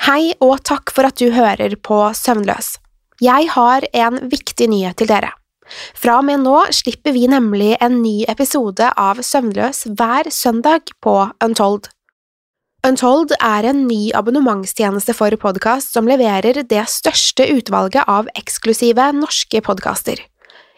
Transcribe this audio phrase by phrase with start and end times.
[0.00, 2.78] Hei og takk for at du hører på Søvnløs.
[3.20, 5.34] Jeg har en viktig nyhet til dere.
[5.92, 11.18] Fra og med nå slipper vi nemlig en ny episode av Søvnløs hver søndag på
[11.44, 11.90] Untold.
[12.88, 19.60] Untold er en ny abonnementstjeneste for podkast som leverer det største utvalget av eksklusive norske
[19.68, 20.29] podkaster.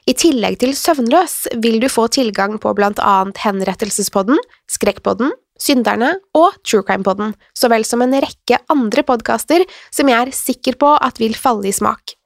[0.03, 5.31] I tillegg til Søvnløs vil du få tilgang på blant annet Henrettelsespodden, Skrekkpodden,
[5.63, 9.63] Synderne og True Crime-podden, så vel som en rekke andre podkaster
[9.95, 12.17] som jeg er sikker på at vil falle i smak.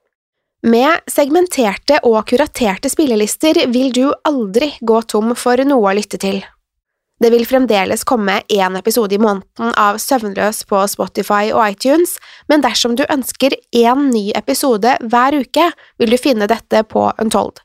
[0.66, 6.40] Med segmenterte og kuraterte spillelister vil du aldri gå tom for noe å lytte til.
[7.22, 12.60] Det vil fremdeles komme én episode i måneden av Søvnløs på Spotify og iTunes, men
[12.60, 17.62] dersom du ønsker én ny episode hver uke, vil du finne dette på Untold.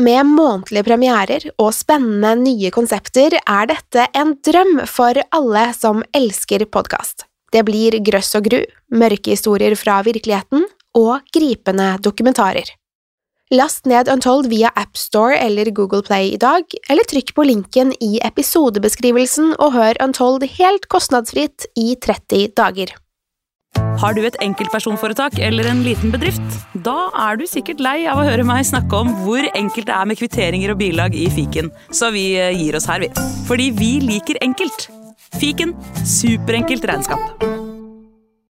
[0.00, 6.64] Med månedlige premierer og spennende nye konsepter er dette en drøm for alle som elsker
[6.68, 7.24] podkast.
[7.52, 8.62] Det blir grøss og gru,
[8.92, 10.66] mørke historier fra virkeligheten
[10.96, 12.68] og gripende dokumentarer.
[13.54, 18.16] Last ned Untold via AppStore eller Google Play i dag, eller trykk på linken i
[18.26, 22.90] episodebeskrivelsen og hør Untold helt kostnadsfritt i 30 dager.
[24.02, 26.58] Har du et enkeltpersonforetak eller en liten bedrift?
[26.74, 26.96] Da
[27.28, 30.18] er du sikkert lei av å høre meg snakke om hvor enkelt det er med
[30.18, 33.12] kvitteringer og bilag i fiken, så vi eh, gir oss her, vi.
[33.46, 34.88] Fordi vi liker enkelt.
[35.38, 37.46] Fiken superenkelt regnskap.